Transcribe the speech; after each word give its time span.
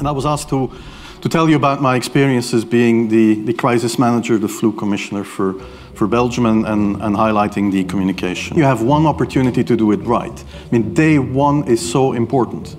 And 0.00 0.08
I 0.08 0.12
was 0.12 0.24
asked 0.24 0.48
to, 0.48 0.72
to 1.20 1.28
tell 1.28 1.48
you 1.50 1.56
about 1.56 1.82
my 1.82 1.94
experiences 1.94 2.64
being 2.64 3.08
the, 3.08 3.34
the 3.34 3.52
crisis 3.52 3.98
manager, 3.98 4.38
the 4.38 4.48
flu 4.48 4.72
commissioner 4.72 5.24
for, 5.24 5.52
for 5.94 6.08
Belgium, 6.08 6.46
and, 6.46 6.66
and, 6.66 7.02
and 7.02 7.14
highlighting 7.14 7.70
the 7.70 7.84
communication. 7.84 8.56
You 8.56 8.64
have 8.64 8.80
one 8.80 9.04
opportunity 9.04 9.62
to 9.62 9.76
do 9.76 9.92
it 9.92 9.98
right. 9.98 10.32
I 10.32 10.72
mean, 10.72 10.94
day 10.94 11.18
one 11.18 11.68
is 11.68 11.80
so 11.92 12.14
important. 12.14 12.76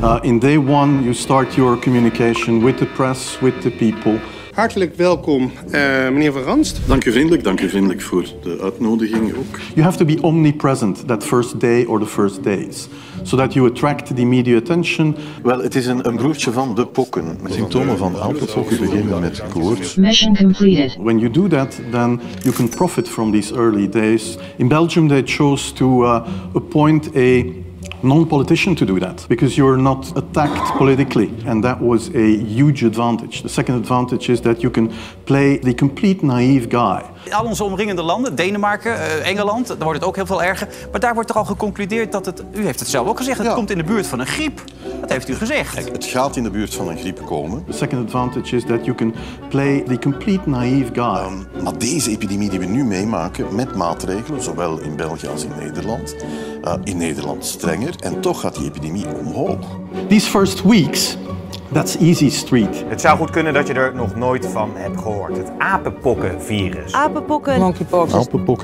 Uh, 0.00 0.20
in 0.22 0.38
day 0.38 0.58
one, 0.58 1.02
you 1.02 1.12
start 1.12 1.56
your 1.56 1.76
communication 1.76 2.62
with 2.62 2.78
the 2.78 2.86
press, 2.86 3.40
with 3.42 3.64
the 3.64 3.70
people. 3.72 4.20
Hartelijk 4.54 4.94
welkom, 4.94 5.50
eh, 5.70 5.80
meneer 6.08 6.32
Van 6.32 6.42
Ranst. 6.42 6.80
Dank 6.86 7.04
u 7.04 7.12
vriendelijk, 7.12 7.44
dank 7.44 7.60
u 7.60 7.68
vriendelijk 7.68 8.00
voor 8.00 8.24
de 8.42 8.58
uitnodiging 8.62 9.34
ook. 9.34 9.58
You 9.74 9.82
have 9.82 9.98
to 9.98 10.04
be 10.04 10.18
omnipresent 10.22 11.06
that 11.06 11.24
first 11.24 11.60
day 11.60 11.84
or 11.84 12.00
the 12.00 12.06
first 12.06 12.42
days, 12.42 12.88
so 13.22 13.36
that 13.36 13.52
you 13.52 13.70
attract 13.70 14.16
the 14.16 14.24
media 14.24 14.56
attention. 14.56 15.16
Wel, 15.42 15.62
het 15.62 15.74
is 15.74 15.86
een, 15.86 16.08
een 16.08 16.16
broertje 16.16 16.52
van 16.52 16.74
de 16.74 16.86
pokken. 16.86 17.38
Symptomen 17.48 17.98
van 17.98 18.16
apenpokken 18.16 18.78
beginnen 18.78 19.20
met 19.20 19.42
koorts. 19.52 19.94
Mission 19.94 20.36
completed. 20.36 20.96
When 21.02 21.18
you 21.18 21.30
do 21.30 21.46
that, 21.48 21.80
then 21.90 22.20
you 22.42 22.54
can 22.54 22.68
profit 22.68 23.08
from 23.08 23.32
these 23.32 23.54
early 23.54 23.88
days. 23.88 24.38
In 24.56 24.68
Belgium, 24.68 25.08
they 25.08 25.22
chose 25.24 25.72
to 25.72 26.04
uh, 26.04 26.26
appoint 26.54 27.16
a 27.16 27.42
non-politician 28.02 28.74
to 28.76 28.86
do 28.86 28.98
that 29.00 29.26
because 29.28 29.56
you're 29.56 29.76
not 29.76 30.16
attacked 30.16 30.76
politically 30.78 31.28
and 31.46 31.62
that 31.64 31.80
was 31.80 32.08
a 32.14 32.36
huge 32.36 32.84
advantage. 32.84 33.42
The 33.42 33.48
second 33.48 33.76
advantage 33.76 34.28
is 34.28 34.40
that 34.42 34.62
you 34.62 34.70
can 34.70 34.88
play 35.26 35.58
the 35.58 35.74
complete 35.74 36.22
naive 36.22 36.68
guy. 36.68 37.09
Al 37.30 37.44
onze 37.44 37.64
omringende 37.64 38.02
landen, 38.02 38.34
Denemarken, 38.34 38.94
eh, 39.00 39.28
Engeland, 39.28 39.66
daar 39.68 39.76
wordt 39.78 39.98
het 39.98 40.04
ook 40.08 40.16
heel 40.16 40.26
veel 40.26 40.42
erger. 40.42 40.68
Maar 40.90 41.00
daar 41.00 41.14
wordt 41.14 41.28
toch 41.28 41.36
al 41.36 41.44
geconcludeerd 41.44 42.12
dat 42.12 42.26
het, 42.26 42.42
u 42.52 42.64
heeft 42.64 42.80
het 42.80 42.88
zelf 42.88 43.08
ook 43.08 43.16
gezegd, 43.16 43.38
het 43.38 43.46
Ja. 43.46 43.54
komt 43.54 43.70
in 43.70 43.76
de 43.78 43.84
buurt 43.84 44.06
van 44.06 44.20
een 44.20 44.26
griep. 44.26 44.62
Dat 45.00 45.10
heeft 45.10 45.28
u 45.28 45.34
gezegd. 45.34 45.74
Kijk, 45.74 45.92
het 45.92 46.04
gaat 46.04 46.36
in 46.36 46.42
de 46.42 46.50
buurt 46.50 46.74
van 46.74 46.88
een 46.88 46.98
griep 46.98 47.20
komen. 47.26 47.64
The 47.70 47.76
second 47.76 48.04
advantage 48.04 48.56
is 48.56 48.64
that 48.64 48.84
you 48.84 48.96
can 48.96 49.14
play 49.48 49.80
the 49.80 49.98
complete 49.98 50.48
naive 50.48 50.90
guy. 50.92 51.62
Maar 51.62 51.78
deze 51.78 52.10
epidemie 52.10 52.50
die 52.50 52.58
we 52.58 52.64
nu 52.64 52.84
meemaken 52.84 53.54
met 53.54 53.74
maatregelen, 53.76 54.42
zowel 54.42 54.78
in 54.80 54.96
België 54.96 55.26
als 55.28 55.44
in 55.44 55.52
Nederland, 55.58 56.14
eh, 56.62 56.74
in 56.84 56.96
Nederland 56.96 57.44
strenger, 57.44 57.94
en 58.00 58.20
toch 58.20 58.40
gaat 58.40 58.54
die 58.54 58.64
epidemie 58.66 59.06
omhoog. 59.18 59.58
These 60.08 60.28
first 60.30 60.62
weeks, 60.62 61.16
that's 61.72 61.96
easy 61.96 62.30
street. 62.30 62.84
Het 62.88 63.00
zou 63.00 63.18
goed 63.18 63.30
kunnen 63.30 63.54
dat 63.54 63.66
je 63.66 63.74
er 63.74 63.94
nog 63.94 64.14
nooit 64.14 64.46
van 64.46 64.70
hebt 64.74 64.98
gehoord. 64.98 65.36
Het 65.36 65.50
apenpokkenvirus. 65.58 66.92
Apenpokken. 66.92 67.74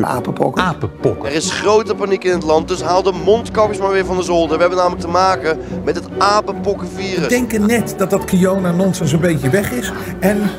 Apenpokken. 0.07 1.31
Er 1.31 1.37
is 1.37 1.51
grote 1.51 1.95
paniek 1.95 2.25
in 2.25 2.33
het 2.33 2.43
land, 2.43 2.69
dus 2.69 2.83
haal 2.83 3.03
de 3.03 3.13
mondkapjes 3.25 3.79
maar 3.79 3.91
weer 3.91 4.05
van 4.05 4.17
de 4.17 4.23
zolder. 4.23 4.55
We 4.55 4.61
hebben 4.61 4.79
namelijk 4.79 5.03
te 5.03 5.09
maken 5.09 5.59
met 5.85 5.95
het 5.95 6.09
apenpokkenvirus. 6.19 7.29
denken 7.29 7.67
net 7.67 7.95
dat 7.99 8.11
dat 8.11 8.25
Kiona-nonsens 8.25 9.13
een 9.13 9.21
beetje 9.21 9.51
weg 9.51 9.73
is. 9.73 9.93
En 10.21 10.51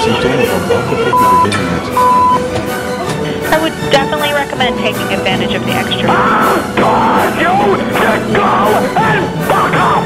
Symptomen 0.00 0.46
van 0.46 0.76
apenpokken 0.76 1.04
beginnen 1.04 1.42
met 1.42 1.80
I 2.06 2.09
would 3.70 3.92
definitely 3.92 4.32
recommend 4.32 4.78
taking 4.78 5.12
advantage 5.12 5.54
of 5.54 5.64
the 5.64 5.72
extra. 5.72 6.08
Ah, 6.08 6.56
I 7.20 7.42
told 7.42 7.78
you 7.78 7.86
to 7.86 8.18
go 8.34 8.50
and 8.96 9.24
fuck 9.48 9.74
off! 9.80 10.04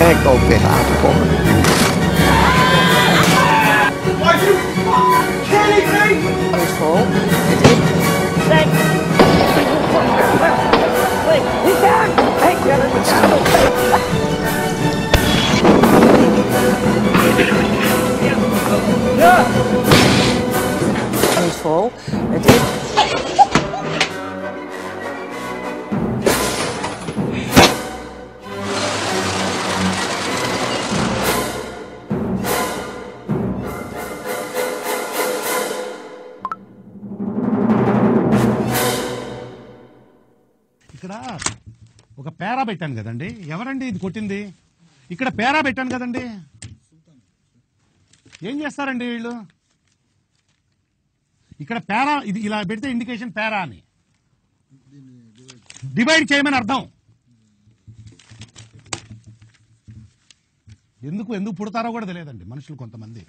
En 0.00 0.10
ik 0.10 0.26
ook 0.26 0.42
weer 0.48 0.60
aangekomen. 0.66 1.28
Are 4.22 4.36
you 4.44 4.54
kidding 5.50 5.88
me? 5.92 6.06
Control. 6.50 7.02
Hey, 11.26 11.40
he's 11.64 11.80
down! 11.80 12.08
Hey, 12.40 12.54
get 12.64 12.80
him! 12.80 12.90
Yeah! 19.18 19.99
Vol. 21.62 21.86
Het 22.34 22.46
is... 22.52 22.62
ఇక్కడ 40.94 41.14
ఒక 42.20 42.28
పేరా 42.40 42.62
పెట్టాను 42.68 42.94
కదండి. 42.98 43.28
ఎవరండి 43.54 43.84
ఇది 43.90 43.98
కొట్టింది? 44.02 44.40
ఇక్కడ 45.14 45.28
పేరా 45.38 45.60
పెట్టాను 45.66 45.90
కదండి. 45.94 46.24
ఏం 48.48 48.56
చేస్తారండి 48.62 49.06
వీళ్ళు? 49.12 49.32
ఇక్కడ 51.60 51.78
పేరా 51.90 52.14
ఇది 52.30 52.40
ఇలా 52.40 52.58
పెడితే 52.70 52.90
ఇండికేషన్ 52.90 53.32
పేరా 53.38 53.58
అని. 53.66 53.80
డివైడ్ 55.98 56.26
చేయమని 56.32 56.56
అర్థం. 56.56 56.80
ఎందుకు 61.10 61.30
ఎందుకు 61.34 61.54
పుడతారో 61.54 61.90
కూడా 61.90 62.06
తెలియదండి 62.06 62.44
మనుషులు 62.44 62.76
కొంతమంది. 62.76 63.22